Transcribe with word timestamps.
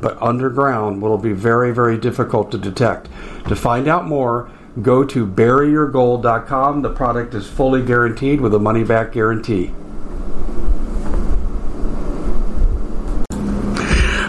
but 0.00 0.20
underground 0.20 1.00
will 1.00 1.18
be 1.18 1.32
very, 1.32 1.72
very 1.72 1.98
difficult 1.98 2.50
to 2.52 2.58
detect. 2.58 3.08
To 3.48 3.56
find 3.56 3.88
out 3.88 4.06
more, 4.06 4.50
go 4.82 5.04
to 5.04 5.26
buryyourgold.com. 5.26 6.82
The 6.82 6.92
product 6.92 7.34
is 7.34 7.48
fully 7.48 7.82
guaranteed 7.82 8.40
with 8.40 8.54
a 8.54 8.58
money 8.58 8.84
back 8.84 9.12
guarantee. 9.12 9.72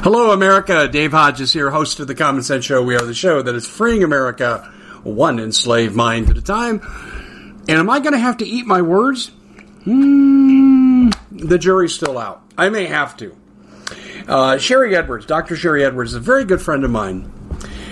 Hello, 0.04 0.32
America. 0.32 0.88
Dave 0.88 1.12
Hodges 1.12 1.52
here, 1.52 1.70
host 1.70 2.00
of 2.00 2.08
the 2.08 2.16
Common 2.16 2.42
Sense 2.42 2.64
Show. 2.64 2.82
We 2.82 2.96
are 2.96 3.06
the 3.06 3.14
show 3.14 3.42
that 3.42 3.56
is 3.56 3.68
freeing 3.68 4.04
America 4.04 4.74
one 5.04 5.40
enslaved 5.40 5.96
mind 5.96 6.30
at 6.30 6.38
a 6.38 6.42
time. 6.42 6.82
And 7.68 7.78
am 7.78 7.90
I 7.90 8.00
going 8.00 8.14
to 8.14 8.20
have 8.20 8.38
to 8.38 8.46
eat 8.46 8.66
my 8.66 8.82
words? 8.82 9.32
Hmm, 9.84 11.10
the 11.32 11.58
jury's 11.58 11.94
still 11.94 12.18
out. 12.18 12.42
I 12.58 12.70
may 12.70 12.86
have 12.86 13.18
to. 13.18 13.36
Uh, 14.28 14.56
Sharry 14.56 14.94
Edwards, 14.94 15.26
Dr. 15.26 15.56
Sharry 15.56 15.86
Edwards, 15.86 16.12
is 16.12 16.16
a 16.16 16.20
very 16.20 16.44
good 16.44 16.62
friend 16.62 16.84
of 16.84 16.92
mine. 16.92 17.32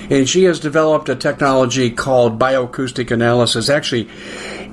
And 0.10 0.30
she 0.30 0.44
has 0.44 0.60
developed 0.60 1.10
a 1.10 1.16
technology 1.16 1.90
called 1.90 2.38
bioacoustic 2.38 3.10
analysis. 3.10 3.70
Actually, 3.70 4.10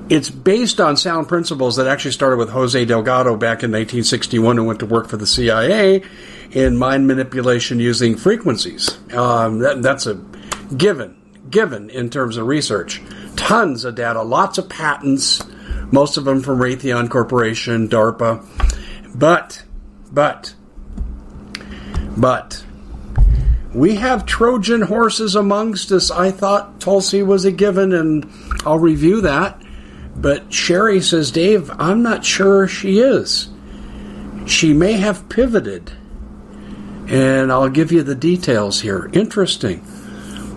it's 0.08 0.28
based 0.28 0.80
on 0.80 0.96
sound 0.96 1.28
principles 1.28 1.76
that 1.76 1.86
actually 1.86 2.10
started 2.10 2.36
with 2.36 2.50
Jose 2.50 2.84
Delgado 2.84 3.36
back 3.36 3.62
in 3.62 3.70
1961 3.70 4.58
and 4.58 4.66
went 4.66 4.80
to 4.80 4.86
work 4.86 5.08
for 5.08 5.16
the 5.16 5.26
CIA 5.26 6.02
in 6.50 6.76
mind 6.76 7.06
manipulation 7.06 7.80
using 7.80 8.16
frequencies. 8.16 8.98
Um, 9.14 9.60
that, 9.60 9.80
that's 9.80 10.06
a 10.06 10.14
given, 10.76 11.16
given 11.48 11.88
in 11.88 12.10
terms 12.10 12.36
of 12.36 12.46
research. 12.46 13.00
Tons 13.36 13.84
of 13.84 13.94
data, 13.94 14.22
lots 14.22 14.58
of 14.58 14.68
patents, 14.68 15.42
most 15.90 16.16
of 16.16 16.24
them 16.24 16.42
from 16.42 16.58
Raytheon 16.58 17.08
Corporation, 17.08 17.88
DARPA. 17.88 18.44
But, 19.14 19.62
but, 20.10 20.54
but 22.16 22.64
we 23.74 23.96
have 23.96 24.26
Trojan 24.26 24.82
horses 24.82 25.34
amongst 25.34 25.92
us. 25.92 26.10
I 26.10 26.30
thought 26.30 26.80
Tulsi 26.80 27.22
was 27.22 27.44
a 27.44 27.52
given, 27.52 27.92
and 27.92 28.30
I'll 28.66 28.78
review 28.78 29.22
that. 29.22 29.60
But 30.14 30.50
Sharry 30.50 31.02
says, 31.02 31.30
Dave, 31.30 31.70
I'm 31.78 32.02
not 32.02 32.24
sure 32.24 32.68
she 32.68 32.98
is. 32.98 33.48
She 34.46 34.74
may 34.74 34.94
have 34.94 35.28
pivoted. 35.28 35.92
And 37.08 37.50
I'll 37.50 37.70
give 37.70 37.92
you 37.92 38.02
the 38.02 38.14
details 38.14 38.80
here. 38.80 39.10
Interesting. 39.12 39.84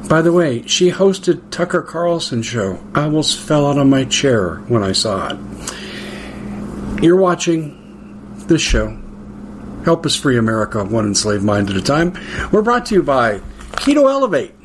By 0.09 0.22
the 0.22 0.34
way, 0.34 0.67
she 0.67 0.91
hosted 0.91 1.50
Tucker 1.51 1.81
Carlson 1.81 2.44
show. 2.44 2.80
I 2.94 3.03
almost 3.03 3.40
fell 3.40 3.66
out 3.66 3.78
of 3.78 3.88
my 3.88 4.03
chair 4.06 4.57
when 4.68 4.84
I 4.84 4.91
saw 4.91 5.30
it. 5.30 7.01
You're 7.01 7.16
watching 7.16 7.81
this 8.47 8.62
show 8.62 8.97
Help 9.85 10.03
us 10.03 10.16
free 10.16 10.40
America, 10.40 10.84
one 10.84 11.06
enslaved 11.06 11.44
mind 11.44 11.69
at 11.69 11.75
a 11.75 11.81
time. 11.81 12.18
We're 12.51 12.63
brought 12.63 12.88
to 12.88 12.96
you 12.96 13.03
by 13.03 13.38
Keto 13.73 14.09
Elevate. 14.09 14.56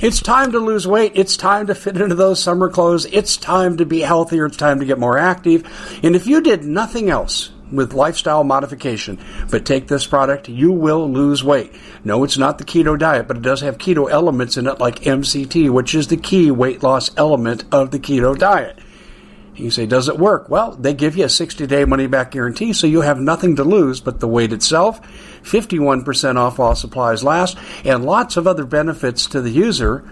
It's 0.00 0.20
time 0.20 0.50
to 0.50 0.58
lose 0.58 0.88
weight. 0.88 1.12
It's 1.14 1.36
time 1.36 1.68
to 1.68 1.74
fit 1.74 1.96
into 2.00 2.16
those 2.16 2.42
summer 2.42 2.68
clothes. 2.68 3.06
It's 3.06 3.36
time 3.36 3.76
to 3.76 3.86
be 3.86 4.00
healthier. 4.00 4.46
It's 4.46 4.56
time 4.56 4.80
to 4.80 4.84
get 4.84 4.98
more 4.98 5.16
active. 5.16 5.64
And 6.02 6.16
if 6.16 6.26
you 6.26 6.40
did 6.40 6.64
nothing 6.64 7.10
else 7.10 7.52
with 7.70 7.94
lifestyle 7.94 8.42
modification, 8.42 9.20
but 9.52 9.64
take 9.64 9.86
this 9.86 10.04
product, 10.04 10.48
you 10.48 10.72
will 10.72 11.08
lose 11.08 11.44
weight. 11.44 11.72
No, 12.02 12.24
it's 12.24 12.36
not 12.36 12.58
the 12.58 12.64
keto 12.64 12.98
diet, 12.98 13.28
but 13.28 13.36
it 13.36 13.42
does 13.44 13.60
have 13.60 13.78
keto 13.78 14.10
elements 14.10 14.56
in 14.56 14.66
it 14.66 14.80
like 14.80 14.96
MCT, 14.96 15.70
which 15.70 15.94
is 15.94 16.08
the 16.08 16.16
key 16.16 16.50
weight 16.50 16.82
loss 16.82 17.16
element 17.16 17.64
of 17.70 17.92
the 17.92 18.00
keto 18.00 18.36
diet. 18.36 18.80
You 19.56 19.70
say, 19.70 19.86
does 19.86 20.08
it 20.08 20.18
work? 20.18 20.48
Well, 20.48 20.72
they 20.72 20.94
give 20.94 21.16
you 21.16 21.26
a 21.26 21.28
60 21.28 21.64
day 21.66 21.84
money 21.84 22.08
back 22.08 22.32
guarantee, 22.32 22.72
so 22.72 22.86
you 22.86 23.02
have 23.02 23.20
nothing 23.20 23.56
to 23.56 23.64
lose 23.64 24.00
but 24.00 24.20
the 24.20 24.26
weight 24.26 24.52
itself, 24.52 25.00
51% 25.42 26.36
off 26.36 26.58
while 26.58 26.74
supplies 26.74 27.22
last, 27.22 27.56
and 27.84 28.04
lots 28.04 28.36
of 28.36 28.48
other 28.48 28.64
benefits 28.64 29.26
to 29.28 29.40
the 29.40 29.50
user, 29.50 30.04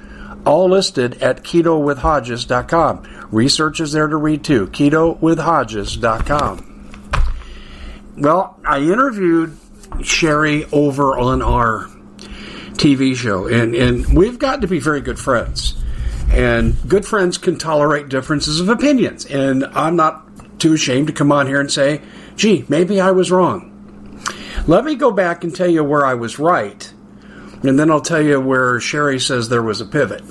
all 0.47 0.69
listed 0.69 1.21
at 1.23 1.43
ketowithhodges.com. 1.43 3.29
Research 3.33 3.81
is 3.81 3.93
there 3.93 4.07
to 4.07 4.17
read 4.17 4.45
too. 4.45 4.69
ketowithhodges.com. 4.69 6.69
Well, 8.19 8.61
I 8.65 8.79
interviewed 8.79 9.57
Sharry 10.01 10.69
over 10.73 11.19
on 11.19 11.43
our 11.43 11.89
TV 12.75 13.17
show, 13.17 13.49
and, 13.49 13.75
and 13.75 14.17
we've 14.17 14.39
got 14.39 14.61
to 14.61 14.69
be 14.69 14.79
very 14.79 15.01
good 15.01 15.19
friends. 15.19 15.82
And 16.33 16.77
good 16.89 17.05
friends 17.05 17.39
can 17.39 17.59
tolerate 17.59 18.09
differences 18.09 18.61
of 18.61 18.69
opinions. 18.69 19.27
And 19.27 19.65
I'm 19.65 19.97
not 19.97 20.59
too 20.59 20.73
ashamed 20.73 21.09
to 21.09 21.13
come 21.13 21.31
on 21.31 21.47
here 21.47 21.61
and 21.61 21.71
say, 21.71 22.01
gee, 22.37 22.65
maybe 22.69 23.01
I 23.01 23.11
was 23.11 23.31
wrong. 23.31 23.69
Let 24.67 24.85
me 24.85 24.95
go 24.95 25.11
back 25.11 25.45
and 25.45 25.55
tell 25.55 25.69
you 25.69 25.85
where 25.85 26.07
I 26.07 26.15
was 26.15 26.39
right. 26.39 26.93
And 27.63 27.79
then 27.79 27.91
I'll 27.91 28.01
tell 28.01 28.23
you 28.23 28.41
where 28.41 28.79
Sharry 28.79 29.21
says 29.21 29.49
there 29.49 29.63
was 29.63 29.81
a 29.81 29.87
pivot. 29.87 30.23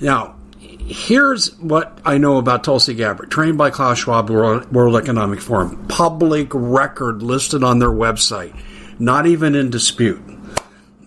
Now, 0.00 0.36
here's 0.58 1.54
what 1.58 2.00
I 2.04 2.18
know 2.18 2.38
about 2.38 2.64
Tulsi 2.64 2.94
Gabbard, 2.94 3.30
trained 3.30 3.58
by 3.58 3.70
Klaus 3.70 3.98
Schwab, 3.98 4.30
World, 4.30 4.96
Economic 4.96 5.40
Forum, 5.40 5.86
public 5.88 6.48
record 6.52 7.22
listed 7.22 7.62
on 7.62 7.78
their 7.78 7.90
website, 7.90 8.58
not 8.98 9.26
even 9.26 9.54
in 9.54 9.70
dispute. 9.70 10.22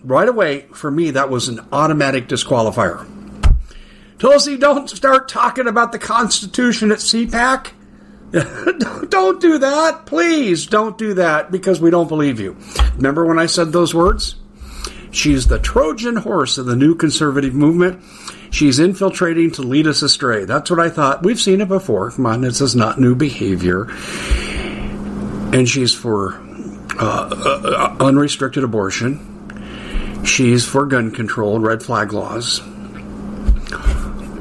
Right 0.02 0.28
away, 0.28 0.66
for 0.72 0.90
me, 0.90 1.10
that 1.12 1.30
was 1.30 1.48
an 1.48 1.60
automatic 1.72 2.28
disqualifier. 2.28 3.10
Tulsi, 4.18 4.56
don't 4.56 4.88
start 4.88 5.28
talking 5.28 5.66
about 5.66 5.92
the 5.92 5.98
Constitution 5.98 6.92
at 6.92 6.98
CPAC. 6.98 7.72
don't 9.10 9.40
do 9.40 9.58
that. 9.58 10.06
Please 10.06 10.66
don't 10.66 10.98
do 10.98 11.14
that 11.14 11.50
because 11.50 11.80
we 11.80 11.90
don't 11.90 12.08
believe 12.08 12.40
you. 12.40 12.56
Remember 12.96 13.24
when 13.24 13.38
I 13.38 13.46
said 13.46 13.72
those 13.72 13.94
words? 13.94 14.36
She's 15.10 15.46
the 15.46 15.60
Trojan 15.60 16.16
horse 16.16 16.58
of 16.58 16.66
the 16.66 16.74
new 16.74 16.96
conservative 16.96 17.54
movement. 17.54 18.02
She's 18.50 18.78
infiltrating 18.78 19.52
to 19.52 19.62
lead 19.62 19.86
us 19.86 20.02
astray. 20.02 20.44
That's 20.44 20.70
what 20.70 20.80
I 20.80 20.90
thought. 20.90 21.22
We've 21.22 21.40
seen 21.40 21.60
it 21.60 21.68
before. 21.68 22.10
Come 22.10 22.26
on, 22.26 22.40
this 22.40 22.60
is 22.60 22.74
not 22.74 23.00
new 23.00 23.14
behavior. 23.14 23.88
And 25.52 25.68
she's 25.68 25.92
for 25.92 26.34
uh, 26.98 27.28
uh, 27.30 27.96
unrestricted 28.00 28.64
abortion. 28.64 30.24
She's 30.24 30.64
for 30.64 30.86
gun 30.86 31.12
control, 31.12 31.60
red 31.60 31.82
flag 31.82 32.12
laws. 32.12 32.60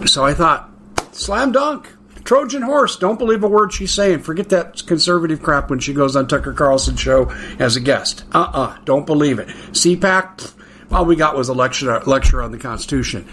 So 0.05 0.23
I 0.23 0.33
thought, 0.33 0.69
slam 1.11 1.51
dunk. 1.51 1.89
Trojan 2.23 2.61
horse. 2.61 2.97
Don't 2.97 3.19
believe 3.19 3.43
a 3.43 3.47
word 3.47 3.73
she's 3.73 3.91
saying. 3.91 4.19
Forget 4.19 4.49
that 4.49 4.85
conservative 4.85 5.41
crap 5.41 5.69
when 5.69 5.79
she 5.79 5.93
goes 5.93 6.15
on 6.15 6.27
Tucker 6.27 6.53
Carlson 6.53 6.95
show 6.95 7.29
as 7.59 7.75
a 7.75 7.81
guest. 7.81 8.23
Uh 8.33 8.39
uh-uh, 8.39 8.61
uh. 8.61 8.77
do 8.85 8.97
not 8.97 9.05
believe 9.05 9.39
it. 9.39 9.47
CPAC. 9.47 10.53
All 10.91 11.05
we 11.05 11.15
got 11.15 11.35
was 11.35 11.49
a 11.49 11.53
lecture 11.53 11.99
lecture 12.01 12.41
on 12.41 12.51
the 12.51 12.59
Constitution, 12.59 13.27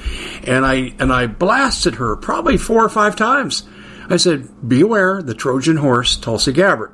and 0.45 0.65
I 0.65 0.95
and 0.99 1.13
I 1.13 1.27
blasted 1.27 1.97
her 1.97 2.17
probably 2.17 2.57
four 2.57 2.83
or 2.83 2.89
five 2.89 3.17
times. 3.17 3.65
I 4.09 4.17
said, 4.17 4.49
"Beware 4.67 5.21
the 5.23 5.35
Trojan 5.35 5.77
horse, 5.77 6.17
Tulsi 6.17 6.53
Gabbard." 6.53 6.93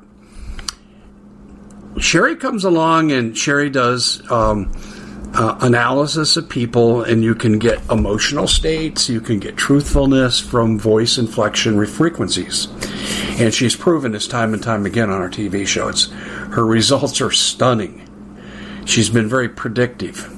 Sharry 1.95 2.39
comes 2.39 2.63
along 2.63 3.11
and 3.11 3.33
Sharry 3.33 3.71
does. 3.71 4.29
Um, 4.29 4.71
uh, 5.33 5.57
analysis 5.61 6.37
of 6.37 6.49
people, 6.49 7.03
and 7.03 7.23
you 7.23 7.35
can 7.35 7.59
get 7.59 7.79
emotional 7.89 8.47
states, 8.47 9.09
you 9.09 9.21
can 9.21 9.39
get 9.39 9.57
truthfulness 9.57 10.39
from 10.39 10.79
voice 10.79 11.17
inflection 11.17 11.85
frequencies. 11.85 12.67
And 13.39 13.53
she's 13.53 13.75
proven 13.75 14.11
this 14.11 14.27
time 14.27 14.53
and 14.53 14.63
time 14.63 14.85
again 14.85 15.09
on 15.09 15.21
our 15.21 15.29
TV 15.29 15.67
show. 15.67 15.89
It's, 15.89 16.05
her 16.07 16.65
results 16.65 17.21
are 17.21 17.31
stunning. 17.31 18.03
She's 18.85 19.09
been 19.09 19.27
very 19.27 19.49
predictive. 19.49 20.33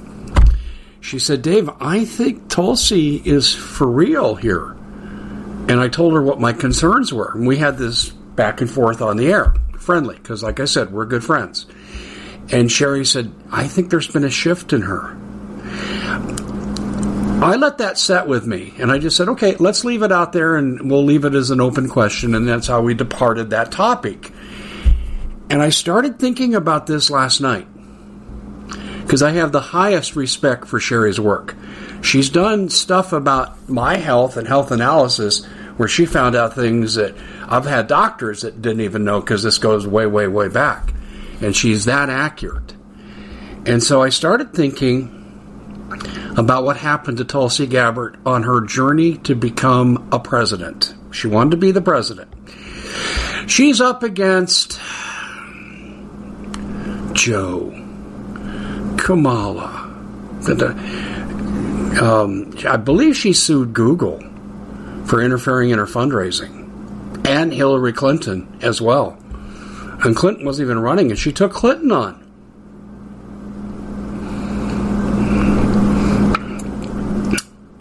She 1.01 1.19
said, 1.19 1.41
Dave, 1.41 1.69
I 1.79 2.03
think 2.05 2.49
Tulsi 2.49 3.17
is 3.17 3.53
for 3.53 3.87
real 3.87 4.35
here. 4.35 4.71
And 5.69 5.79
I 5.79 5.87
told 5.87 6.13
her 6.13 6.21
what 6.21 6.39
my 6.39 6.51
concerns 6.51 7.13
were. 7.13 7.31
And 7.35 7.47
we 7.47 7.57
had 7.57 7.77
this 7.77 8.09
back 8.09 8.59
and 8.61 8.69
forth 8.69 9.01
on 9.01 9.17
the 9.17 9.31
air 9.31 9.53
friendly 9.77 10.15
because, 10.15 10.43
like 10.43 10.59
I 10.59 10.65
said, 10.65 10.91
we're 10.91 11.05
good 11.05 11.23
friends. 11.23 11.65
And 12.51 12.69
Sharry 12.69 13.05
said, 13.05 13.31
I 13.51 13.67
think 13.67 13.89
there's 13.89 14.07
been 14.07 14.23
a 14.23 14.29
shift 14.29 14.73
in 14.73 14.81
her. 14.81 15.15
I 17.41 17.55
let 17.55 17.77
that 17.77 17.97
set 17.97 18.27
with 18.27 18.45
me, 18.45 18.73
and 18.79 18.91
I 18.91 18.97
just 18.97 19.15
said, 19.15 19.29
okay, 19.29 19.55
let's 19.57 19.85
leave 19.85 20.03
it 20.03 20.11
out 20.11 20.33
there 20.33 20.57
and 20.57 20.91
we'll 20.91 21.05
leave 21.05 21.23
it 21.23 21.35
as 21.35 21.51
an 21.51 21.61
open 21.61 21.87
question, 21.87 22.35
and 22.35 22.47
that's 22.47 22.67
how 22.67 22.81
we 22.81 22.93
departed 22.93 23.51
that 23.51 23.71
topic. 23.71 24.33
And 25.49 25.61
I 25.61 25.69
started 25.69 26.19
thinking 26.19 26.53
about 26.53 26.85
this 26.85 27.09
last 27.09 27.39
night 27.39 27.67
because 29.01 29.23
I 29.23 29.31
have 29.31 29.51
the 29.51 29.61
highest 29.61 30.15
respect 30.15 30.67
for 30.67 30.79
Sharry's 30.79 31.19
work. 31.19 31.55
She's 32.01 32.29
done 32.29 32.69
stuff 32.69 33.13
about 33.13 33.69
my 33.69 33.95
health 33.95 34.37
and 34.37 34.47
health 34.47 34.71
analysis 34.71 35.45
where 35.77 35.87
she 35.87 36.05
found 36.05 36.35
out 36.35 36.55
things 36.55 36.95
that 36.95 37.15
I've 37.47 37.65
had 37.65 37.87
doctors 37.87 38.41
that 38.41 38.61
didn't 38.61 38.81
even 38.81 39.05
know 39.05 39.21
because 39.21 39.43
this 39.43 39.57
goes 39.57 39.87
way, 39.87 40.05
way, 40.05 40.27
way 40.27 40.49
back. 40.49 40.93
And 41.41 41.55
she's 41.55 41.85
that 41.85 42.09
accurate. 42.09 42.75
And 43.65 43.81
so 43.81 44.01
I 44.01 44.09
started 44.09 44.53
thinking 44.53 45.15
about 46.37 46.63
what 46.63 46.77
happened 46.77 47.17
to 47.17 47.25
Tulsi 47.25 47.67
Gabbard 47.67 48.17
on 48.25 48.43
her 48.43 48.61
journey 48.61 49.17
to 49.19 49.35
become 49.35 50.09
a 50.11 50.19
president. 50.19 50.93
She 51.11 51.27
wanted 51.27 51.51
to 51.51 51.57
be 51.57 51.71
the 51.71 51.81
president. 51.81 52.33
She's 53.47 53.81
up 53.81 54.03
against 54.03 54.79
Joe, 57.13 57.71
Kamala. 58.97 59.87
Um, 62.01 62.53
I 62.67 62.77
believe 62.77 63.17
she 63.17 63.33
sued 63.33 63.73
Google 63.73 64.19
for 65.05 65.21
interfering 65.21 65.71
in 65.71 65.79
her 65.79 65.85
fundraising, 65.85 67.27
and 67.27 67.51
Hillary 67.51 67.93
Clinton 67.93 68.59
as 68.61 68.79
well. 68.79 69.17
And 70.03 70.15
Clinton 70.15 70.45
wasn't 70.45 70.67
even 70.67 70.79
running, 70.79 71.09
and 71.09 71.19
she 71.19 71.31
took 71.31 71.51
Clinton 71.51 71.91
on. 71.91 72.25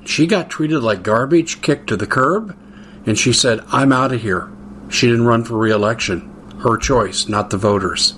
She 0.04 0.26
got 0.26 0.50
treated 0.50 0.80
like 0.80 1.04
garbage, 1.04 1.62
kicked 1.62 1.86
to 1.88 1.96
the 1.96 2.06
curb, 2.06 2.56
and 3.06 3.16
she 3.16 3.32
said, 3.32 3.60
I'm 3.68 3.92
out 3.92 4.12
of 4.12 4.20
here. 4.20 4.50
She 4.88 5.06
didn't 5.06 5.26
run 5.26 5.44
for 5.44 5.56
re 5.56 5.70
election. 5.70 6.34
Her 6.60 6.76
choice, 6.76 7.28
not 7.28 7.50
the 7.50 7.56
voters. 7.56 8.14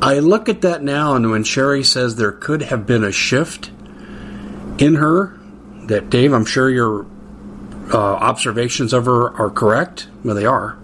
I 0.00 0.20
look 0.20 0.48
at 0.48 0.60
that 0.60 0.82
now, 0.82 1.14
and 1.16 1.30
when 1.30 1.42
Sharry 1.42 1.84
says 1.84 2.14
there 2.14 2.32
could 2.32 2.62
have 2.62 2.86
been 2.86 3.02
a 3.02 3.10
shift 3.10 3.72
in 4.78 4.96
her, 4.96 5.38
that 5.86 6.10
Dave, 6.10 6.32
I'm 6.32 6.44
sure 6.44 6.70
your 6.70 7.06
uh, 7.92 7.98
observations 7.98 8.92
of 8.92 9.06
her 9.06 9.34
are 9.36 9.50
correct. 9.50 10.08
Well, 10.22 10.34
they 10.34 10.46
are. 10.46 10.78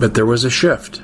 But 0.00 0.14
there 0.14 0.26
was 0.26 0.44
a 0.44 0.50
shift. 0.50 1.02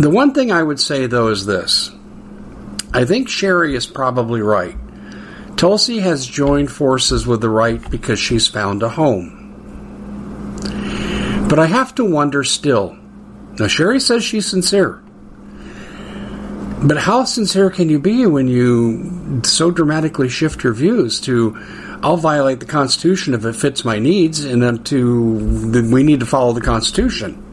The 0.00 0.10
one 0.10 0.32
thing 0.32 0.50
I 0.50 0.62
would 0.62 0.80
say, 0.80 1.06
though, 1.06 1.28
is 1.28 1.44
this 1.44 1.92
I 2.94 3.04
think 3.04 3.28
Sharry 3.28 3.74
is 3.74 3.86
probably 3.86 4.40
right. 4.40 4.76
Tulsi 5.56 5.98
has 5.98 6.26
joined 6.26 6.72
forces 6.72 7.26
with 7.26 7.40
the 7.40 7.50
right 7.50 7.90
because 7.90 8.18
she's 8.18 8.46
found 8.46 8.82
a 8.82 8.88
home. 8.88 9.34
But 11.48 11.58
I 11.58 11.66
have 11.66 11.94
to 11.96 12.04
wonder 12.04 12.44
still. 12.44 12.96
Now, 13.58 13.66
Sharry 13.66 14.00
says 14.00 14.24
she's 14.24 14.46
sincere. 14.46 15.02
But 16.82 16.98
how 16.98 17.24
sincere 17.24 17.70
can 17.70 17.88
you 17.88 17.98
be 17.98 18.24
when 18.24 18.46
you 18.46 19.42
so 19.44 19.72
dramatically 19.72 20.28
shift 20.28 20.62
your 20.62 20.74
views 20.74 21.20
to, 21.22 21.58
I'll 22.02 22.16
violate 22.16 22.60
the 22.60 22.66
Constitution 22.66 23.34
if 23.34 23.44
it 23.44 23.54
fits 23.54 23.84
my 23.84 23.98
needs, 23.98 24.44
and 24.44 24.62
then 24.62 24.84
to, 24.84 25.90
we 25.90 26.02
need 26.02 26.20
to 26.20 26.26
follow 26.26 26.52
the 26.52 26.60
Constitution? 26.60 27.44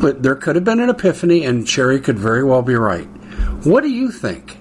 But 0.00 0.22
there 0.22 0.34
could 0.34 0.56
have 0.56 0.64
been 0.64 0.80
an 0.80 0.88
epiphany, 0.88 1.44
and 1.44 1.64
Sharry 1.64 2.02
could 2.02 2.18
very 2.18 2.42
well 2.42 2.62
be 2.62 2.74
right. 2.74 3.06
What 3.64 3.82
do 3.82 3.90
you 3.90 4.10
think? 4.10 4.58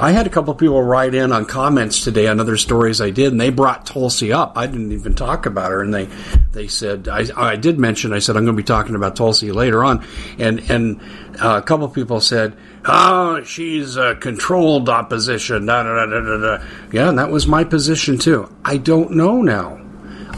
I 0.00 0.12
had 0.12 0.28
a 0.28 0.30
couple 0.30 0.54
people 0.54 0.80
write 0.80 1.12
in 1.12 1.32
on 1.32 1.44
comments 1.44 2.04
today 2.04 2.28
on 2.28 2.38
other 2.38 2.56
stories 2.56 3.00
I 3.00 3.10
did, 3.10 3.32
and 3.32 3.40
they 3.40 3.50
brought 3.50 3.84
Tulsi 3.84 4.32
up. 4.32 4.56
I 4.56 4.68
didn't 4.68 4.92
even 4.92 5.14
talk 5.14 5.44
about 5.44 5.72
her, 5.72 5.82
and 5.82 5.92
they 5.92 6.08
they 6.52 6.68
said 6.68 7.08
I, 7.08 7.26
I 7.36 7.56
did 7.56 7.80
mention. 7.80 8.12
I 8.12 8.20
said 8.20 8.36
I'm 8.36 8.44
going 8.44 8.56
to 8.56 8.62
be 8.62 8.66
talking 8.66 8.94
about 8.94 9.16
Tulsi 9.16 9.50
later 9.50 9.82
on, 9.82 10.06
and 10.38 10.60
and 10.70 11.00
uh, 11.42 11.60
a 11.60 11.62
couple 11.62 11.88
people 11.88 12.20
said, 12.20 12.56
"Oh, 12.84 13.42
she's 13.42 13.96
a 13.96 14.14
controlled 14.14 14.88
opposition." 14.88 15.66
Da, 15.66 15.82
da, 15.82 16.06
da, 16.06 16.20
da, 16.20 16.36
da. 16.36 16.64
Yeah, 16.92 17.08
and 17.08 17.18
that 17.18 17.30
was 17.30 17.48
my 17.48 17.64
position 17.64 18.18
too. 18.18 18.54
I 18.64 18.76
don't 18.76 19.12
know 19.16 19.42
now. 19.42 19.84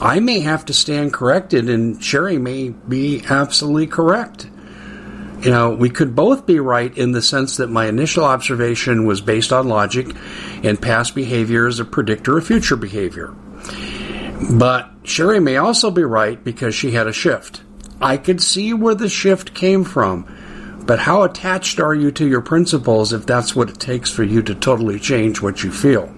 I 0.01 0.21
may 0.21 0.41
have 0.41 0.65
to 0.65 0.73
stand 0.73 1.13
corrected, 1.13 1.69
and 1.69 1.99
Sharry 1.99 2.41
may 2.41 2.71
be 2.71 3.23
absolutely 3.29 3.89
correct 3.89 4.49
you 5.43 5.51
know, 5.51 5.71
we 5.71 5.89
could 5.89 6.15
both 6.15 6.45
be 6.45 6.61
right 6.61 6.97
in 6.97 7.13
the 7.13 7.23
sense 7.23 7.57
that 7.57 7.71
my 7.71 7.87
initial 7.87 8.25
observation 8.25 9.07
was 9.07 9.23
based 9.23 9.53
on 9.53 9.69
logic 9.69 10.15
and 10.63 10.81
past 10.81 11.15
behavior 11.15 11.67
is 11.67 11.81
a 11.81 11.85
predictor 11.85 12.37
of 12.37 12.47
future 12.47 12.77
behavior. 12.77 13.35
But 14.51 15.03
Sharry 15.03 15.43
may 15.43 15.57
also 15.57 15.91
be 15.91 16.03
right 16.03 16.43
because 16.43 16.75
she 16.75 16.91
had 16.91 17.07
a 17.07 17.13
shift. 17.13 17.63
I 18.03 18.17
could 18.17 18.43
see 18.43 18.75
where 18.75 18.95
the 18.95 19.09
shift 19.09 19.55
came 19.55 19.85
from, 19.85 20.27
but 20.87 20.99
how 20.99 21.23
attached 21.23 21.81
are 21.81 21.95
you 21.95 22.11
to 22.13 22.27
your 22.27 22.41
principles 22.43 23.13
if 23.13 23.25
that's 23.25 23.57
what 23.57 23.71
it 23.71 23.79
takes 23.79 24.11
for 24.11 24.23
you 24.23 24.43
to 24.43 24.55
totally 24.55 24.99
change 24.99 25.41
what 25.41 25.63
you 25.63 25.73
feel? 25.73 26.15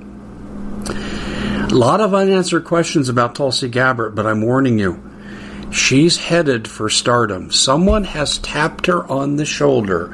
A 0.88 1.74
lot 1.74 2.00
of 2.00 2.12
unanswered 2.12 2.64
questions 2.64 3.08
about 3.08 3.34
Tulsi 3.34 3.68
Gabbard, 3.68 4.14
but 4.14 4.26
I'm 4.26 4.42
warning 4.42 4.78
you 4.78 5.11
She's 5.72 6.18
headed 6.18 6.68
for 6.68 6.90
stardom. 6.90 7.50
Someone 7.50 8.04
has 8.04 8.36
tapped 8.38 8.86
her 8.86 9.10
on 9.10 9.36
the 9.36 9.46
shoulder 9.46 10.12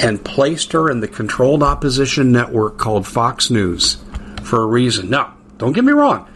and 0.00 0.24
placed 0.24 0.72
her 0.72 0.90
in 0.90 1.00
the 1.00 1.08
controlled 1.08 1.62
opposition 1.62 2.32
network 2.32 2.78
called 2.78 3.06
Fox 3.06 3.50
News 3.50 3.98
for 4.42 4.62
a 4.62 4.66
reason. 4.66 5.10
Now, 5.10 5.34
don't 5.58 5.74
get 5.74 5.84
me 5.84 5.92
wrong. 5.92 6.26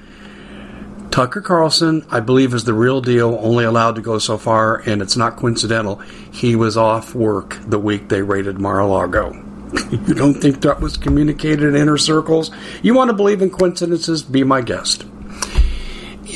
Tucker 1.11 1.41
Carlson, 1.41 2.07
I 2.11 2.21
believe, 2.21 2.53
is 2.53 2.65
the 2.65 2.75
real 2.75 3.01
deal, 3.01 3.39
only 3.41 3.65
allowed 3.65 3.97
to 3.97 4.03
go 4.03 4.19
so 4.19 4.39
far, 4.39 4.83
and 4.87 5.01
it's 5.01 5.17
not 5.17 5.37
coincidental. 5.37 5.97
He 6.31 6.57
was 6.57 6.77
off 6.77 7.15
work 7.15 7.59
the 7.67 7.79
week 7.79 8.09
they 8.09 8.23
raided 8.23 8.59
Mar 8.59 8.81
a 8.81 8.87
Lago. 8.87 9.33
you 9.91 10.15
don't 10.15 10.35
think 10.35 10.63
that 10.63 10.81
was 10.81 10.97
communicated 10.97 11.65
in 11.65 11.77
inner 11.77 11.99
circles? 11.99 12.51
You 12.83 12.95
want 12.95 13.09
to 13.11 13.17
believe 13.17 13.41
in 13.41 13.51
coincidences? 13.51 14.23
Be 14.23 14.45
my 14.45 14.61
guest. 14.61 15.05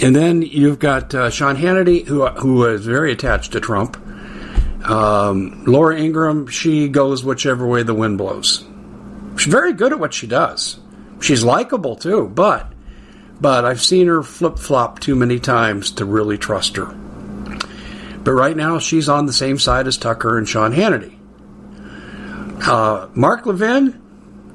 And 0.03 0.15
then 0.15 0.43
you've 0.43 0.79
got 0.79 1.15
uh, 1.15 1.31
Sean 1.31 1.57
Hannity, 1.57 2.07
who 2.07 2.27
who 2.27 2.65
is 2.67 2.85
very 2.85 3.13
attached 3.13 3.53
to 3.53 3.61
Trump. 3.61 3.97
Um, 4.85 5.65
Laura 5.65 5.99
Ingraham, 5.99 6.47
she 6.47 6.89
goes 6.89 7.25
whichever 7.25 7.67
way 7.67 7.83
the 7.83 7.95
wind 7.95 8.19
blows. 8.19 8.65
She's 9.37 9.53
very 9.53 9.73
good 9.73 9.93
at 9.93 9.99
what 9.99 10.15
she 10.15 10.27
does. 10.27 10.79
She's 11.21 11.43
likable 11.43 11.97
too, 11.97 12.29
but 12.29 12.73
but 13.41 13.65
I've 13.65 13.83
seen 13.83 14.07
her 14.07 14.23
flip 14.23 14.59
flop 14.59 15.01
too 15.01 15.15
many 15.15 15.39
times 15.39 15.93
to 15.93 16.05
really 16.05 16.39
trust 16.39 16.77
her. 16.77 16.87
But 18.23 18.33
right 18.33 18.57
now, 18.57 18.79
she's 18.79 19.09
on 19.09 19.27
the 19.27 19.33
same 19.33 19.59
side 19.59 19.87
as 19.87 19.97
Tucker 19.97 20.37
and 20.37 20.49
Sean 20.49 20.73
Hannity. 20.73 21.17
Uh, 22.67 23.09
Mark 23.15 23.47
Levin, 23.47 24.01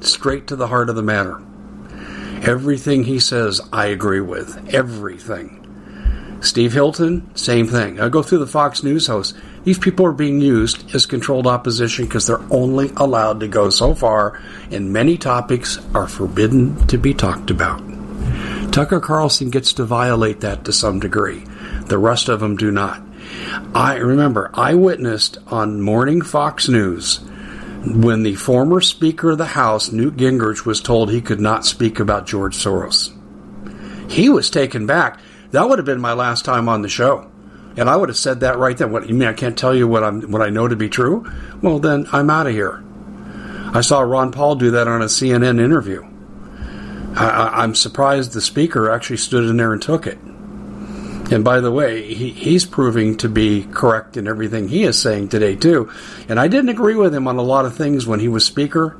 straight 0.02 0.48
to 0.48 0.56
the 0.56 0.68
heart 0.68 0.90
of 0.90 0.96
the 0.96 1.04
matter. 1.04 1.42
Everything 2.42 3.04
he 3.04 3.20
says, 3.20 3.62
I 3.72 3.88
agree 3.88 4.20
with. 4.20 4.74
Everything. 4.74 5.58
Steve 6.42 6.74
Hilton, 6.74 7.30
same 7.36 7.68
thing. 7.68 8.00
I 8.00 8.10
go 8.10 8.24
through 8.24 8.40
the 8.40 8.48
Fox 8.48 8.82
News 8.82 9.06
hosts. 9.06 9.38
These 9.64 9.78
people 9.78 10.08
are 10.08 10.12
being 10.12 10.42
used 10.42 10.96
as 10.96 11.06
controlled 11.06 11.46
opposition 11.46 12.06
because 12.06 12.26
they're 12.26 12.42
only 12.50 12.92
allowed 12.98 13.42
to 13.42 13.48
go 13.48 13.70
so 13.70 13.94
far, 13.94 14.42
and 14.72 14.92
many 14.92 15.18
topics 15.18 15.78
are 15.94 16.08
forbidden 16.08 16.88
to 16.88 16.98
be 16.98 17.14
talked 17.14 17.52
about. 17.52 17.80
Tucker 18.72 19.00
Carlson 19.00 19.52
gets 19.52 19.74
to 19.74 19.86
violate 19.86 20.40
that 20.40 20.66
to 20.66 20.74
some 20.74 21.00
degree. 21.00 21.44
The 21.86 22.00
rest 22.00 22.28
of 22.28 22.40
them 22.40 22.56
do 22.56 22.72
not. 22.72 23.04
I 23.76 23.98
remember 23.98 24.50
I 24.56 24.74
witnessed 24.74 25.38
on 25.48 25.82
Morning 25.82 26.22
Fox 26.22 26.68
News 26.68 27.20
when 27.86 28.24
the 28.24 28.36
former 28.36 28.80
Speaker 28.80 29.32
of 29.32 29.38
the 29.38 29.46
House, 29.46 29.92
Newt 29.92 30.18
Gingrich, 30.18 30.66
was 30.66 30.82
told 30.82 31.10
he 31.10 31.22
could 31.22 31.40
not 31.40 31.66
speak 31.66 32.00
about 32.00 32.28
George 32.28 32.56
Soros. 32.56 33.12
He 34.12 34.30
was 34.30 34.50
taken 34.50 34.86
back. 34.86 35.20
That 35.52 35.68
would 35.68 35.80
have 35.80 35.86
been 35.86 36.02
my 36.02 36.14
last 36.14 36.46
time 36.46 36.70
on 36.70 36.82
the 36.82 36.90
show. 36.90 37.32
And 37.78 37.90
I 37.90 37.96
would 37.96 38.10
have 38.10 38.18
said 38.18 38.42
that 38.42 38.58
right 38.58 38.78
then. 38.78 38.92
What 38.92 39.08
you 39.08 39.16
mean 39.16 39.28
I 39.28 39.34
can't 39.34 39.58
tell 39.58 39.74
you 39.74 39.88
what 39.88 40.04
I'm 40.04 40.30
what 40.32 40.42
I 40.42 40.50
know 40.50 40.68
to 40.68 40.76
be 40.76 40.90
true? 40.90 41.26
Well 41.62 41.80
then 41.80 42.06
I'm 42.12 42.30
out 42.30 42.48
of 42.48 42.54
here. 42.54 42.84
I 43.74 43.82
saw 43.82 44.02
Ron 44.02 44.32
Paul 44.32 44.56
do 44.56 44.72
that 44.72 44.88
on 44.88 45.02
a 45.02 45.06
CNN 45.06 45.64
interview. 45.64 46.06
I, 47.16 47.64
I'm 47.64 47.74
surprised 47.74 48.34
the 48.34 48.42
speaker 48.42 48.92
actually 48.92 49.18
stood 49.18 49.46
in 49.46 49.58
there 49.58 49.72
and 49.72 49.82
took 49.82 50.06
it. 50.06 50.20
And 51.32 51.46
by 51.46 51.62
the 51.62 51.72
way, 51.72 52.14
he, 52.14 52.32
he's 52.32 52.66
proving 52.66 53.16
to 53.18 53.30
be 53.30 53.64
correct 53.64 54.18
in 54.18 54.28
everything 54.28 54.68
he 54.68 54.84
is 54.84 55.00
saying 55.00 55.30
today, 55.30 55.56
too. 55.56 55.90
And 56.28 56.38
I 56.38 56.50
didn't 56.50 56.70
agree 56.70 56.96
with 56.96 57.16
him 57.16 57.26
on 57.28 57.38
a 57.38 57.42
lot 57.42 57.66
of 57.66 57.76
things 57.76 58.06
when 58.06 58.20
he 58.20 58.28
was 58.28 58.46
Speaker, 58.46 58.98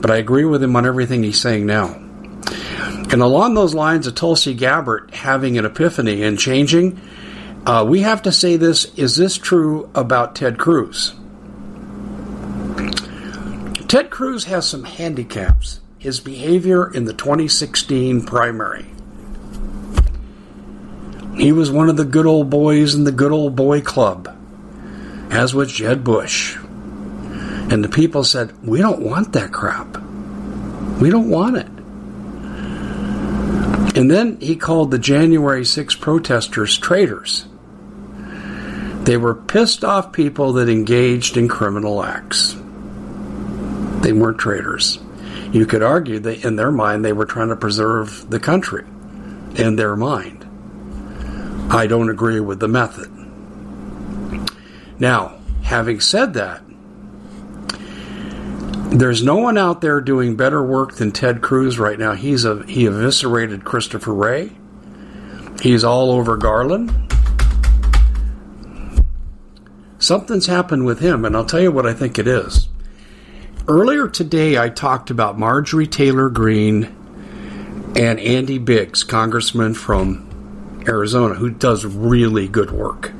but 0.00 0.10
I 0.10 0.16
agree 0.16 0.44
with 0.44 0.62
him 0.62 0.76
on 0.76 0.86
everything 0.86 1.24
he's 1.24 1.40
saying 1.40 1.66
now. 1.66 1.86
And 3.08 3.20
along 3.20 3.54
those 3.54 3.74
lines 3.74 4.06
of 4.06 4.14
Tulsi 4.14 4.54
Gabbard 4.54 5.10
having 5.12 5.58
an 5.58 5.64
epiphany 5.64 6.22
and 6.22 6.38
changing, 6.38 7.00
uh, 7.66 7.84
we 7.86 8.02
have 8.02 8.22
to 8.22 8.32
say 8.32 8.56
this 8.56 8.84
is 8.96 9.16
this 9.16 9.36
true 9.36 9.90
about 9.94 10.36
Ted 10.36 10.58
Cruz? 10.58 11.14
Ted 13.88 14.10
Cruz 14.10 14.44
has 14.44 14.68
some 14.68 14.84
handicaps. 14.84 15.80
His 15.98 16.20
behavior 16.20 16.92
in 16.92 17.06
the 17.06 17.12
2016 17.12 18.24
primary. 18.24 18.86
He 21.46 21.52
was 21.52 21.70
one 21.70 21.88
of 21.88 21.96
the 21.96 22.04
good 22.04 22.26
old 22.26 22.50
boys 22.50 22.96
in 22.96 23.04
the 23.04 23.12
good 23.12 23.30
old 23.30 23.54
boy 23.54 23.80
club, 23.80 24.36
as 25.30 25.54
was 25.54 25.72
Jeb 25.72 26.02
Bush. 26.02 26.56
And 26.56 27.84
the 27.84 27.88
people 27.88 28.24
said, 28.24 28.52
We 28.66 28.80
don't 28.80 29.02
want 29.02 29.32
that 29.34 29.52
crap. 29.52 29.96
We 31.00 31.08
don't 31.08 31.30
want 31.30 31.58
it. 31.58 31.68
And 33.96 34.10
then 34.10 34.40
he 34.40 34.56
called 34.56 34.90
the 34.90 34.98
January 34.98 35.64
6 35.64 35.94
protesters 35.94 36.76
traitors. 36.76 37.46
They 39.04 39.16
were 39.16 39.36
pissed 39.36 39.84
off 39.84 40.10
people 40.10 40.54
that 40.54 40.68
engaged 40.68 41.36
in 41.36 41.46
criminal 41.46 42.02
acts. 42.02 42.54
They 44.02 44.12
weren't 44.12 44.38
traitors. 44.38 44.98
You 45.52 45.64
could 45.66 45.84
argue 45.84 46.18
that 46.18 46.44
in 46.44 46.56
their 46.56 46.72
mind 46.72 47.04
they 47.04 47.12
were 47.12 47.24
trying 47.24 47.50
to 47.50 47.56
preserve 47.56 48.28
the 48.30 48.40
country. 48.40 48.84
In 49.54 49.76
their 49.76 49.94
mind. 49.94 50.45
I 51.70 51.86
don't 51.86 52.10
agree 52.10 52.40
with 52.40 52.60
the 52.60 52.68
method. 52.68 53.10
Now, 54.98 55.38
having 55.62 56.00
said 56.00 56.34
that, 56.34 56.62
there's 58.90 59.22
no 59.22 59.36
one 59.36 59.58
out 59.58 59.80
there 59.80 60.00
doing 60.00 60.36
better 60.36 60.62
work 60.62 60.94
than 60.94 61.12
Ted 61.12 61.42
Cruz 61.42 61.78
right 61.78 61.98
now. 61.98 62.12
He's 62.12 62.44
a 62.44 62.64
he 62.66 62.86
eviscerated 62.86 63.64
Christopher 63.64 64.14
Wray. 64.14 64.52
He's 65.60 65.84
all 65.84 66.12
over 66.12 66.36
Garland. 66.36 66.94
Something's 69.98 70.46
happened 70.46 70.86
with 70.86 71.00
him, 71.00 71.24
and 71.24 71.36
I'll 71.36 71.44
tell 71.44 71.60
you 71.60 71.72
what 71.72 71.86
I 71.86 71.94
think 71.94 72.18
it 72.18 72.28
is. 72.28 72.68
Earlier 73.66 74.08
today, 74.08 74.56
I 74.56 74.68
talked 74.68 75.10
about 75.10 75.38
Marjorie 75.38 75.88
Taylor 75.88 76.28
Greene 76.28 76.84
and 77.96 78.20
Andy 78.20 78.58
Biggs, 78.58 79.02
congressman 79.02 79.74
from 79.74 80.26
Arizona, 80.88 81.34
who 81.34 81.50
does 81.50 81.84
really 81.84 82.48
good 82.48 82.70
work. 82.70 83.12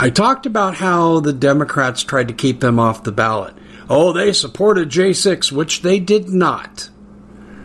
I 0.00 0.10
talked 0.10 0.46
about 0.46 0.76
how 0.76 1.20
the 1.20 1.32
Democrats 1.32 2.04
tried 2.04 2.28
to 2.28 2.34
keep 2.34 2.60
them 2.60 2.78
off 2.78 3.02
the 3.02 3.10
ballot. 3.10 3.54
Oh, 3.90 4.12
they 4.12 4.32
supported 4.32 4.90
J6, 4.90 5.50
which 5.50 5.82
they 5.82 5.98
did 5.98 6.28
not. 6.28 6.88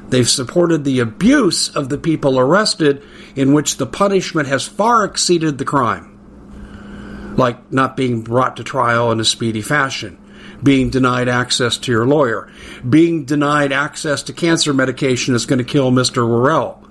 They've 0.10 0.30
supported 0.30 0.84
the 0.84 1.00
abuse 1.00 1.70
of 1.76 1.90
the 1.90 1.98
people 1.98 2.40
arrested, 2.40 3.04
in 3.36 3.54
which 3.54 3.78
the 3.78 3.86
punishment 3.86 4.48
has 4.48 4.68
far 4.68 5.06
exceeded 5.06 5.58
the 5.58 5.66
crime. 5.66 7.36
Like 7.38 7.72
not 7.72 7.98
being 7.98 8.22
brought 8.22 8.58
to 8.58 8.64
trial 8.64 9.12
in 9.12 9.20
a 9.20 9.26
speedy 9.26 9.62
fashion, 9.62 10.20
being 10.62 10.90
denied 10.90 11.28
access 11.28 11.78
to 11.80 11.92
your 11.92 12.06
lawyer, 12.06 12.52
being 12.88 13.26
denied 13.26 13.72
access 13.72 14.24
to 14.24 14.34
cancer 14.34 14.74
medication 14.74 15.34
that's 15.34 15.46
going 15.46 15.60
to 15.60 15.66
kill 15.66 15.92
Mr. 15.92 16.28
Worrell. 16.28 16.83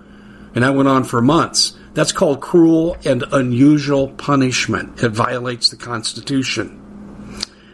And 0.54 0.64
that 0.64 0.75
went 0.75 0.88
on 0.88 1.04
for 1.04 1.21
months. 1.23 1.75
That's 1.94 2.12
called 2.12 2.40
cruel 2.40 2.97
and 3.04 3.25
unusual 3.32 4.09
punishment. 4.09 5.02
It 5.02 5.11
violates 5.11 5.68
the 5.68 5.76
Constitution. 5.76 6.78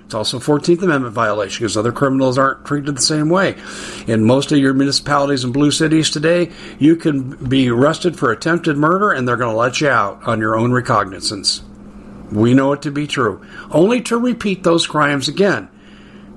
It's 0.08 0.14
also 0.14 0.38
a 0.38 0.40
14th 0.40 0.82
Amendment 0.82 1.14
violation 1.14 1.62
because 1.62 1.76
other 1.76 1.92
criminals 1.92 2.38
aren't 2.38 2.64
treated 2.64 2.96
the 2.96 3.02
same 3.02 3.28
way. 3.28 3.56
In 4.06 4.24
most 4.24 4.50
of 4.50 4.58
your 4.58 4.72
municipalities 4.72 5.44
and 5.44 5.52
blue 5.52 5.70
cities 5.70 6.08
today, 6.08 6.50
you 6.78 6.96
can 6.96 7.32
be 7.46 7.68
arrested 7.68 8.18
for 8.18 8.32
attempted 8.32 8.78
murder 8.78 9.10
and 9.10 9.28
they're 9.28 9.36
going 9.36 9.52
to 9.52 9.58
let 9.58 9.82
you 9.82 9.88
out 9.88 10.26
on 10.26 10.40
your 10.40 10.56
own 10.56 10.72
recognizance. 10.72 11.62
We 12.32 12.54
know 12.54 12.72
it 12.72 12.82
to 12.82 12.90
be 12.90 13.06
true. 13.06 13.44
Only 13.70 14.00
to 14.02 14.16
repeat 14.16 14.62
those 14.62 14.86
crimes 14.86 15.28
again. 15.28 15.68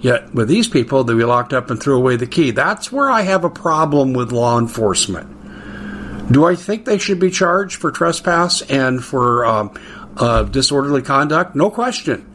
Yet 0.02 0.34
with 0.34 0.50
these 0.50 0.68
people, 0.68 1.06
they 1.06 1.14
be 1.14 1.24
locked 1.24 1.54
up 1.54 1.70
and 1.70 1.82
threw 1.82 1.96
away 1.96 2.18
the 2.18 2.28
key. 2.28 2.52
That's 2.52 2.92
where 2.92 3.10
I 3.10 3.22
have 3.22 3.46
a 3.46 3.50
problem 3.50 4.12
with 4.12 4.34
law 4.34 4.60
enforcement. 4.60 5.41
Do 6.32 6.46
I 6.46 6.56
think 6.56 6.86
they 6.86 6.98
should 6.98 7.20
be 7.20 7.30
charged 7.30 7.82
for 7.82 7.92
trespass 7.92 8.62
and 8.62 9.04
for 9.04 9.46
um, 9.46 9.74
uh, 10.16 10.44
disorderly 10.44 11.02
conduct? 11.02 11.56
No 11.56 11.70
question. 11.70 12.26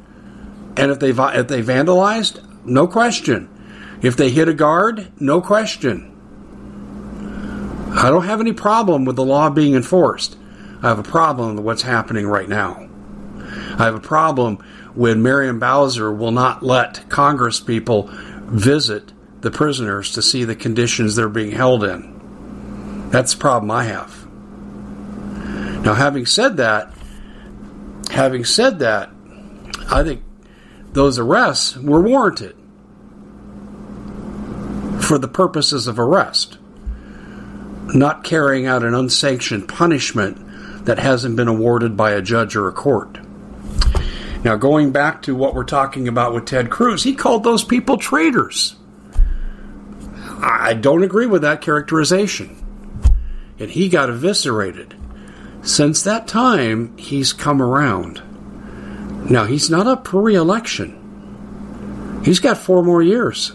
And 0.76 0.90
if 0.90 0.98
they 0.98 1.10
if 1.10 1.48
they 1.48 1.62
vandalized, 1.62 2.44
no 2.66 2.86
question. 2.86 3.48
If 4.02 4.16
they 4.16 4.28
hit 4.28 4.48
a 4.48 4.54
guard, 4.54 5.10
no 5.18 5.40
question. 5.40 6.12
I 7.94 8.10
don't 8.10 8.26
have 8.26 8.40
any 8.40 8.52
problem 8.52 9.06
with 9.06 9.16
the 9.16 9.24
law 9.24 9.48
being 9.48 9.74
enforced. 9.74 10.36
I 10.82 10.88
have 10.88 10.98
a 10.98 11.02
problem 11.02 11.56
with 11.56 11.64
what's 11.64 11.82
happening 11.82 12.26
right 12.26 12.48
now. 12.48 12.86
I 13.78 13.84
have 13.84 13.94
a 13.94 14.00
problem 14.00 14.58
when 14.94 15.22
Marion 15.22 15.58
Bowser 15.58 16.12
will 16.12 16.32
not 16.32 16.62
let 16.62 17.08
Congress 17.08 17.60
people 17.60 18.10
visit 18.12 19.12
the 19.40 19.50
prisoners 19.50 20.12
to 20.12 20.22
see 20.22 20.44
the 20.44 20.54
conditions 20.54 21.16
they're 21.16 21.28
being 21.30 21.52
held 21.52 21.84
in. 21.84 22.15
That's 23.10 23.34
the 23.34 23.40
problem 23.40 23.70
I 23.70 23.84
have. 23.84 24.26
Now, 25.84 25.94
having 25.94 26.26
said 26.26 26.56
that, 26.56 26.92
having 28.10 28.44
said 28.44 28.80
that, 28.80 29.10
I 29.88 30.02
think 30.02 30.25
those 30.92 31.18
arrests 31.18 31.76
were 31.76 32.00
warranted 32.00 32.56
for 35.00 35.18
the 35.18 35.28
purposes 35.28 35.86
of 35.86 36.00
arrest, 36.00 36.58
not 37.94 38.25
carrying 38.25 38.66
out 38.66 38.82
an 38.82 38.94
unsanctioned 38.94 39.68
punishment 39.68 40.84
that 40.86 40.98
hasn't 40.98 41.36
been 41.36 41.48
awarded 41.48 41.96
by 41.96 42.10
a 42.12 42.22
judge 42.22 42.56
or 42.56 42.66
a 42.66 42.72
court. 42.72 43.18
Now, 44.42 44.56
going 44.56 44.90
back 44.90 45.22
to 45.22 45.36
what 45.36 45.54
we're 45.54 45.64
talking 45.64 46.08
about 46.08 46.34
with 46.34 46.46
Ted 46.46 46.70
Cruz, 46.70 47.04
he 47.04 47.14
called 47.14 47.44
those 47.44 47.62
people 47.62 47.96
traitors. 47.96 48.75
I 50.40 50.75
don't 50.75 51.04
agree 51.04 51.26
with 51.26 51.42
that 51.42 51.60
characterization 51.60 52.55
and 53.58 53.70
he 53.70 53.88
got 53.88 54.10
eviscerated. 54.10 54.94
Since 55.62 56.02
that 56.02 56.28
time, 56.28 56.96
he's 56.96 57.32
come 57.32 57.60
around. 57.60 58.22
Now, 59.30 59.44
he's 59.44 59.68
not 59.70 59.86
up 59.86 60.06
for 60.06 60.22
re 60.22 60.34
election, 60.34 62.22
he's 62.25 62.40
got 62.40 62.58
four 62.58 62.82
more 62.82 63.02
years. 63.02 63.52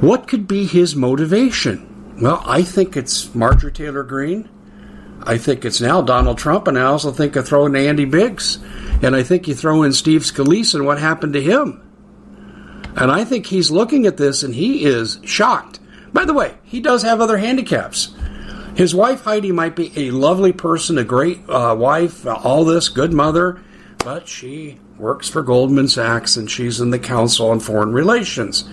What 0.00 0.28
could 0.28 0.46
be 0.46 0.66
his 0.66 0.94
motivation? 0.94 2.16
Well, 2.20 2.42
I 2.46 2.62
think 2.62 2.96
it's 2.96 3.34
Marjorie 3.34 3.72
Taylor 3.72 4.02
Greene. 4.02 4.48
I 5.22 5.38
think 5.38 5.64
it's 5.64 5.80
now 5.80 6.02
Donald 6.02 6.38
Trump, 6.38 6.68
and 6.68 6.78
I 6.78 6.82
also 6.82 7.10
think 7.10 7.36
I 7.36 7.42
throw 7.42 7.66
in 7.66 7.74
Andy 7.74 8.04
Biggs, 8.04 8.58
and 9.02 9.16
I 9.16 9.22
think 9.22 9.48
you 9.48 9.54
throw 9.54 9.82
in 9.82 9.92
Steve 9.92 10.22
Scalise 10.22 10.74
and 10.74 10.86
what 10.86 10.98
happened 10.98 11.32
to 11.32 11.42
him. 11.42 11.82
And 12.96 13.10
I 13.10 13.24
think 13.24 13.46
he's 13.46 13.70
looking 13.70 14.06
at 14.06 14.16
this 14.16 14.42
and 14.42 14.54
he 14.54 14.84
is 14.84 15.20
shocked. 15.24 15.80
By 16.16 16.24
the 16.24 16.32
way, 16.32 16.54
he 16.62 16.80
does 16.80 17.02
have 17.02 17.20
other 17.20 17.36
handicaps. 17.36 18.14
His 18.74 18.94
wife 18.94 19.24
Heidi 19.24 19.52
might 19.52 19.76
be 19.76 19.92
a 19.94 20.12
lovely 20.12 20.50
person, 20.50 20.96
a 20.96 21.04
great 21.04 21.46
uh, 21.46 21.76
wife, 21.78 22.26
all 22.26 22.64
this, 22.64 22.88
good 22.88 23.12
mother, 23.12 23.60
but 23.98 24.26
she 24.26 24.80
works 24.96 25.28
for 25.28 25.42
Goldman 25.42 25.88
Sachs 25.88 26.38
and 26.38 26.50
she's 26.50 26.80
in 26.80 26.88
the 26.88 26.98
Council 26.98 27.50
on 27.50 27.60
Foreign 27.60 27.92
Relations. 27.92 28.66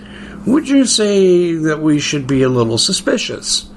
Would 0.46 0.70
you 0.70 0.86
say 0.86 1.52
that 1.52 1.82
we 1.82 2.00
should 2.00 2.26
be 2.26 2.42
a 2.44 2.48
little 2.48 2.78
suspicious? 2.78 3.70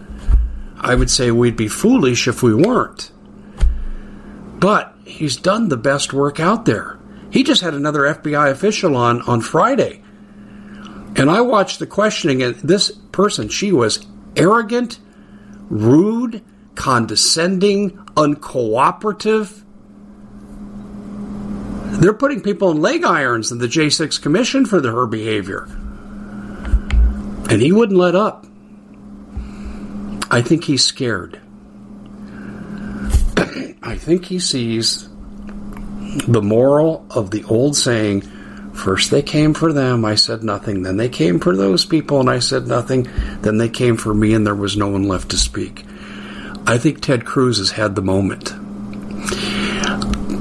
I 0.79 0.95
would 0.95 1.09
say 1.09 1.31
we'd 1.31 1.57
be 1.57 1.67
foolish 1.67 2.29
if 2.29 2.41
we 2.41 2.55
weren't. 2.55 3.11
But 4.61 4.95
he's 5.03 5.35
done 5.35 5.67
the 5.67 5.75
best 5.75 6.13
work 6.13 6.39
out 6.39 6.63
there. 6.63 6.97
He 7.31 7.43
just 7.43 7.61
had 7.61 7.73
another 7.73 8.03
FBI 8.03 8.49
official 8.49 8.95
on 8.95 9.21
on 9.23 9.41
Friday 9.41 10.03
and 11.17 11.31
I 11.31 11.41
watched 11.41 11.79
the 11.79 11.87
questioning, 11.87 12.43
and 12.43 12.55
this 12.57 12.91
person, 12.91 13.49
she 13.49 13.71
was 13.71 14.05
arrogant, 14.35 14.99
rude, 15.67 16.43
condescending, 16.75 17.91
uncooperative. 18.15 19.63
They're 21.99 22.13
putting 22.13 22.41
people 22.41 22.69
in 22.69 22.81
leg 22.81 23.03
irons 23.03 23.51
in 23.51 23.57
the 23.57 23.65
J6 23.65 24.21
Commission 24.21 24.67
for 24.67 24.79
her 24.79 25.07
behavior. 25.07 25.63
And 27.49 27.61
he 27.61 27.71
wouldn't 27.71 27.97
let 27.97 28.13
up. 28.13 28.45
I 30.29 30.43
think 30.43 30.65
he's 30.65 30.83
scared. 30.83 31.41
I 33.81 33.95
think 33.97 34.25
he 34.25 34.37
sees 34.37 35.09
the 36.27 36.41
moral 36.43 37.07
of 37.09 37.31
the 37.31 37.43
old 37.45 37.75
saying 37.75 38.29
First 38.77 39.09
they 39.09 39.23
came 39.23 39.55
for 39.55 39.73
them, 39.73 40.05
I 40.05 40.15
said 40.15 40.43
nothing. 40.43 40.83
Then 40.83 40.97
they 40.97 41.09
came 41.09 41.39
for 41.39 41.55
those 41.55 41.83
people, 41.83 42.19
and 42.19 42.29
I 42.29 42.39
said 42.39 42.67
nothing. 42.67 43.07
Then 43.41 43.57
they 43.57 43.69
came 43.69 43.97
for 43.97 44.13
me, 44.13 44.33
and 44.33 44.45
there 44.45 44.55
was 44.55 44.77
no 44.77 44.87
one 44.87 45.03
left 45.03 45.29
to 45.31 45.37
speak. 45.37 45.83
I 46.67 46.77
think 46.77 47.01
Ted 47.01 47.25
Cruz 47.25 47.57
has 47.57 47.71
had 47.71 47.95
the 47.95 48.01
moment. 48.03 48.49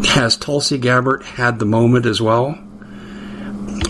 Has 0.08 0.36
Tulsi 0.36 0.76
Gabbard 0.76 1.22
had 1.22 1.58
the 1.58 1.66
moment 1.66 2.04
as 2.04 2.20
well? 2.20 2.58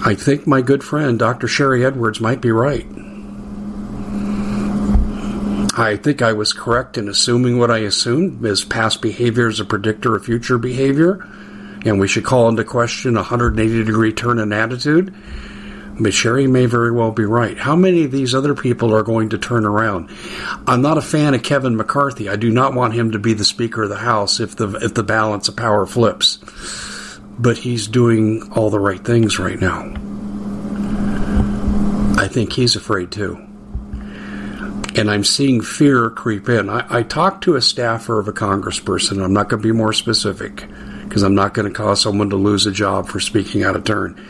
I 0.04 0.14
think 0.14 0.46
my 0.46 0.62
good 0.62 0.84
friend 0.84 1.18
Dr. 1.18 1.48
Sharry 1.48 1.84
Edwards 1.84 2.20
might 2.20 2.40
be 2.40 2.52
right. 2.52 2.86
I 5.78 5.98
think 6.00 6.22
I 6.22 6.32
was 6.32 6.52
correct 6.52 6.96
in 6.96 7.08
assuming 7.08 7.58
what 7.58 7.70
I 7.70 7.78
assumed, 7.78 8.44
as 8.46 8.64
past 8.64 9.02
behavior 9.02 9.48
is 9.48 9.60
a 9.60 9.64
predictor 9.64 10.14
of 10.14 10.24
future 10.24 10.56
behavior, 10.56 11.26
and 11.86 12.00
we 12.00 12.08
should 12.08 12.24
call 12.24 12.48
into 12.48 12.64
question 12.64 13.16
a 13.16 13.20
180 13.20 13.84
degree 13.84 14.12
turn 14.12 14.38
in 14.38 14.52
attitude. 14.52 15.14
But 15.98 16.12
Sharry 16.12 16.50
may 16.50 16.66
very 16.66 16.90
well 16.90 17.10
be 17.10 17.24
right. 17.24 17.56
How 17.56 17.74
many 17.74 18.04
of 18.04 18.10
these 18.10 18.34
other 18.34 18.54
people 18.54 18.94
are 18.94 19.02
going 19.02 19.30
to 19.30 19.38
turn 19.38 19.64
around? 19.64 20.10
I'm 20.66 20.82
not 20.82 20.98
a 20.98 21.02
fan 21.02 21.32
of 21.32 21.42
Kevin 21.42 21.74
McCarthy. 21.76 22.28
I 22.28 22.36
do 22.36 22.50
not 22.50 22.74
want 22.74 22.92
him 22.92 23.12
to 23.12 23.18
be 23.18 23.32
the 23.32 23.46
Speaker 23.46 23.84
of 23.84 23.88
the 23.88 23.96
House 23.96 24.38
if 24.38 24.56
the 24.56 24.68
if 24.76 24.92
the 24.92 25.02
balance 25.02 25.48
of 25.48 25.56
power 25.56 25.86
flips. 25.86 26.38
But 27.38 27.56
he's 27.56 27.86
doing 27.86 28.50
all 28.52 28.68
the 28.68 28.80
right 28.80 29.02
things 29.02 29.38
right 29.38 29.58
now. 29.58 29.94
I 32.18 32.28
think 32.28 32.52
he's 32.52 32.76
afraid 32.76 33.10
too. 33.10 33.36
And 34.96 35.10
I'm 35.10 35.24
seeing 35.24 35.60
fear 35.60 36.10
creep 36.10 36.48
in. 36.48 36.68
I, 36.68 36.84
I 36.88 37.02
talked 37.02 37.44
to 37.44 37.56
a 37.56 37.62
staffer 37.62 38.18
of 38.18 38.28
a 38.28 38.32
congressperson. 38.32 39.22
I'm 39.22 39.34
not 39.34 39.48
going 39.48 39.62
to 39.62 39.68
be 39.68 39.72
more 39.72 39.92
specific 39.92 40.66
because 41.16 41.22
I'm 41.22 41.34
not 41.34 41.54
going 41.54 41.66
to 41.66 41.74
cause 41.74 42.02
someone 42.02 42.28
to 42.28 42.36
lose 42.36 42.66
a 42.66 42.70
job 42.70 43.08
for 43.08 43.20
speaking 43.20 43.62
out 43.62 43.74
of 43.74 43.84
turn 43.84 44.22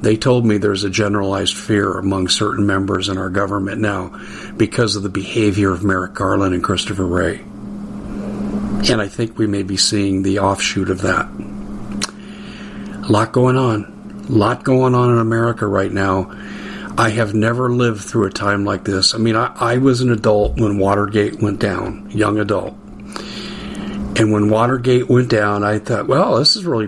they 0.00 0.16
told 0.16 0.46
me 0.46 0.58
there's 0.58 0.84
a 0.84 0.90
generalized 0.90 1.56
fear 1.56 1.98
among 1.98 2.28
certain 2.28 2.66
members 2.66 3.08
in 3.08 3.18
our 3.18 3.30
government 3.30 3.80
now 3.80 4.16
because 4.56 4.94
of 4.94 5.02
the 5.02 5.08
behavior 5.08 5.72
of 5.72 5.82
Merrick 5.82 6.14
Garland 6.14 6.54
and 6.54 6.62
Christopher 6.62 7.04
Wray. 7.04 7.40
And 8.90 9.00
I 9.00 9.08
think 9.08 9.36
we 9.36 9.48
may 9.48 9.64
be 9.64 9.76
seeing 9.76 10.22
the 10.22 10.38
offshoot 10.38 10.88
of 10.88 11.00
that. 11.02 11.26
A 13.08 13.10
lot 13.10 13.32
going 13.32 13.56
on. 13.56 14.26
A 14.28 14.32
lot 14.32 14.62
going 14.62 14.94
on 14.94 15.10
in 15.10 15.18
America 15.18 15.66
right 15.66 15.90
now. 15.90 16.32
I 16.96 17.10
have 17.10 17.34
never 17.34 17.70
lived 17.70 18.02
through 18.02 18.26
a 18.26 18.30
time 18.30 18.64
like 18.64 18.84
this. 18.84 19.14
I 19.14 19.18
mean, 19.18 19.34
I, 19.34 19.52
I 19.56 19.78
was 19.78 20.00
an 20.00 20.12
adult 20.12 20.60
when 20.60 20.78
Watergate 20.78 21.42
went 21.42 21.58
down, 21.58 22.10
young 22.10 22.38
adult. 22.38 22.76
And 24.18 24.32
when 24.32 24.50
Watergate 24.50 25.08
went 25.08 25.30
down, 25.30 25.62
I 25.62 25.78
thought, 25.78 26.08
well, 26.08 26.38
this 26.38 26.56
is 26.56 26.66
really 26.66 26.87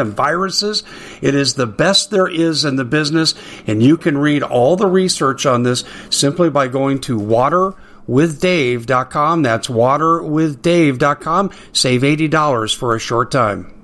and 0.00 0.14
viruses. 0.14 0.82
It 1.22 1.34
is 1.34 1.54
the 1.54 1.66
best 1.66 2.10
there 2.10 2.28
is 2.28 2.64
in 2.64 2.76
the 2.76 2.84
business, 2.84 3.34
and 3.66 3.82
you 3.82 3.96
can 3.96 4.18
read 4.18 4.42
all 4.42 4.76
the 4.76 4.88
research 4.88 5.46
on 5.46 5.62
this 5.62 5.84
simply 6.10 6.50
by 6.50 6.66
going 6.68 7.00
to 7.02 7.18
water 7.18 7.74
waterwithdave.com. 8.10 9.42
That's 9.42 9.68
waterwithdave.com. 9.68 11.50
Save 11.72 12.02
$80 12.02 12.76
for 12.76 12.94
a 12.96 12.98
short 12.98 13.30
time. 13.30 13.74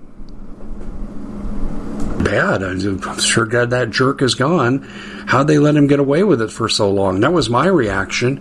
Bad. 2.23 2.63
I'm 2.63 3.19
sure 3.21 3.47
God 3.47 3.71
that 3.71 3.91
jerk 3.91 4.21
is 4.23 4.35
gone. 4.35 4.81
How'd 5.27 5.47
they 5.47 5.59
let 5.59 5.77
him 5.77 5.87
get 5.87 6.01
away 6.01 6.25
with 6.25 6.43
it 6.43 6.51
for 6.51 6.69
so 6.69 6.91
long? 6.91 7.21
That 7.21 7.33
was 7.33 7.49
my 7.49 7.67
reaction. 7.67 8.41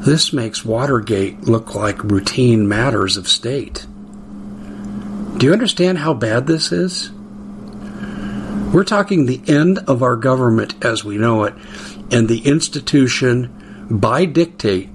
This 0.00 0.32
makes 0.32 0.64
Watergate 0.64 1.42
look 1.42 1.74
like 1.74 2.02
routine 2.02 2.66
matters 2.68 3.16
of 3.16 3.28
state. 3.28 3.86
Do 5.38 5.44
you 5.44 5.52
understand 5.52 5.98
how 5.98 6.14
bad 6.14 6.46
this 6.46 6.72
is? 6.72 7.10
We're 8.72 8.84
talking 8.84 9.26
the 9.26 9.42
end 9.46 9.78
of 9.80 10.02
our 10.02 10.16
government 10.16 10.82
as 10.82 11.04
we 11.04 11.18
know 11.18 11.44
it 11.44 11.52
and 12.10 12.26
the 12.26 12.46
institution 12.46 13.88
by 13.90 14.24
dictate 14.24 14.88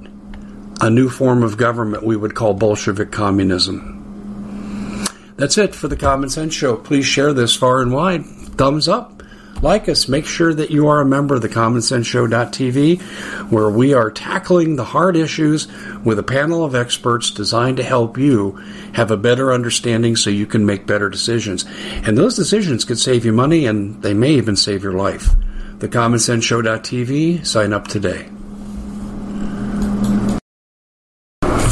a 0.82 0.89
new 0.89 1.10
form 1.10 1.43
of 1.43 1.58
government 1.58 2.04
we 2.04 2.15
would 2.15 2.34
call 2.34 2.56
Bolshevik 2.56 3.12
communism. 3.12 5.06
That's 5.38 5.60
it 5.60 5.75
for 5.75 5.88
the 5.88 5.95
Common 5.95 6.30
Sense 6.30 6.56
Show. 6.56 6.75
Please 6.75 7.06
share 7.06 7.34
this 7.34 7.56
far 7.56 7.82
and 7.82 7.93
wide. 7.93 8.25
Thumbs 8.25 8.88
up. 8.88 9.20
Like 9.62 9.88
us. 9.89 10.08
Make 10.08 10.26
sure 10.26 10.54
that 10.56 10.71
you 10.71 10.88
are 10.88 11.02
a 11.02 11.06
member 11.06 11.36
of 11.36 11.43
the 11.43 11.50
CommonSenseShow.tv, 11.50 13.00
where 13.52 13.69
we 13.69 13.93
are 13.93 14.10
tackling 14.10 14.76
the 14.76 14.84
hard 14.84 15.15
issues 15.15 15.67
with 16.04 16.17
a 16.17 16.24
panel 16.24 16.65
of 16.65 16.74
experts 16.74 17.30
designed 17.30 17.78
to 17.78 17.84
help 17.84 18.17
you 18.17 18.54
have 18.93 19.12
a 19.12 19.17
better 19.17 19.54
understanding 19.54 20.15
so 20.15 20.32
you 20.32 20.47
can 20.47 20.65
make 20.65 20.88
better 20.88 21.10
decisions. 21.10 21.65
And 22.04 22.17
those 22.17 22.36
decisions 22.36 22.86
could 22.86 22.97
save 22.97 23.24
you 23.24 23.34
money 23.34 23.67
and 23.67 24.02
they 24.02 24.15
may 24.15 24.32
even 24.32 24.56
save 24.56 24.82
your 24.82 24.93
life. 24.93 25.30
The 25.78 25.89
CommonSenseShow.tv. 25.89 27.45
Sign 27.45 27.71
up 27.71 27.88
today. 27.88 28.30